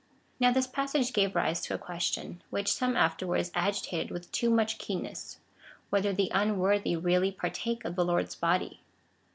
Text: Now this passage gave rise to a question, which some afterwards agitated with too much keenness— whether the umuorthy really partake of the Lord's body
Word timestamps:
Now 0.39 0.51
this 0.51 0.65
passage 0.65 1.13
gave 1.13 1.35
rise 1.35 1.61
to 1.61 1.75
a 1.75 1.77
question, 1.77 2.41
which 2.49 2.73
some 2.73 2.97
afterwards 2.97 3.51
agitated 3.53 4.09
with 4.09 4.31
too 4.31 4.49
much 4.49 4.79
keenness— 4.79 5.37
whether 5.91 6.11
the 6.11 6.31
umuorthy 6.33 6.95
really 6.97 7.31
partake 7.31 7.85
of 7.85 7.95
the 7.95 8.03
Lord's 8.05 8.33
body 8.33 8.81